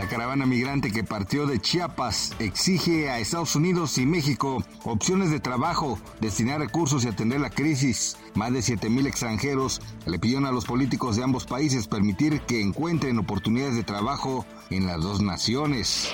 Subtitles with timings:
[0.00, 5.40] La caravana migrante que partió de Chiapas exige a Estados Unidos y México opciones de
[5.40, 8.16] trabajo, destinar recursos y atender la crisis.
[8.34, 13.18] Más de 7.000 extranjeros le pidieron a los políticos de ambos países permitir que encuentren
[13.18, 16.08] oportunidades de trabajo en las dos naciones.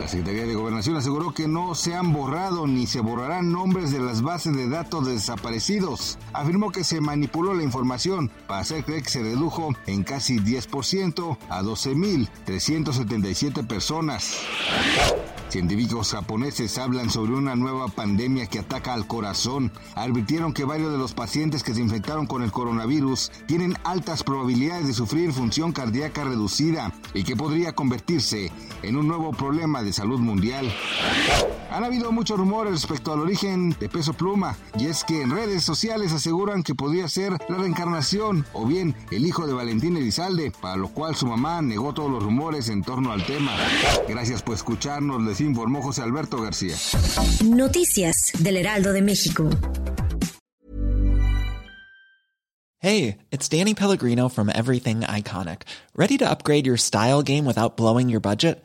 [0.00, 4.00] La Secretaría de Gobernación aseguró que no se han borrado ni se borrarán nombres de
[4.00, 6.18] las bases de datos de desaparecidos.
[6.32, 11.38] Afirmó que se manipuló la información para hacer creer que se redujo en casi 10%
[11.48, 11.62] a
[12.96, 14.40] 12.377 personas.
[15.48, 19.72] Científicos japoneses hablan sobre una nueva pandemia que ataca al corazón.
[19.94, 24.86] Advirtieron que varios de los pacientes que se infectaron con el coronavirus tienen altas probabilidades
[24.86, 28.50] de sufrir función cardíaca reducida y que podría convertirse
[28.82, 30.70] en un nuevo problema de salud mundial.
[31.76, 35.62] Han habido muchos rumores respecto al origen de Peso Pluma y es que en redes
[35.62, 40.76] sociales aseguran que podría ser la reencarnación o bien el hijo de Valentín Elizalde, para
[40.76, 43.52] lo cual su mamá negó todos los rumores en torno al tema.
[44.08, 46.74] Gracias por escucharnos, les informó José Alberto García.
[47.44, 49.50] Noticias del Heraldo de México.
[52.78, 55.64] Hey, it's Danny Pellegrino from Everything Iconic.
[55.94, 58.64] ¿Ready to upgrade your style game without blowing your budget?